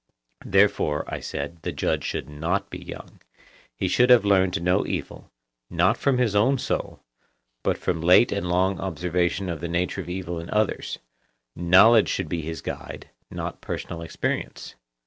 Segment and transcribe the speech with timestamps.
[0.47, 3.21] Therefore, I said, the judge should not be young;
[3.75, 5.29] he should have learned to know evil,
[5.69, 7.01] not from his own soul,
[7.63, 10.97] but from late and long observation of the nature of evil in others:
[11.55, 14.73] knowledge should be his guide, not personal experience.